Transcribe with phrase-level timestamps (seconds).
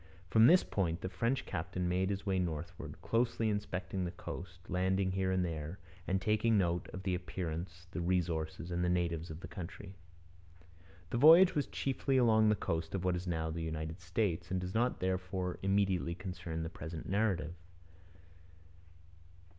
[0.31, 5.11] From this point the French captain made his way northward, closely inspecting the coast, landing
[5.11, 5.77] here and there,
[6.07, 9.93] and taking note of the appearance, the resources, and the natives of the country.
[11.11, 14.59] The voyage was chiefly along the coast of what is now the United States, and
[14.59, 17.53] does not therefore immediately concern the present narrative.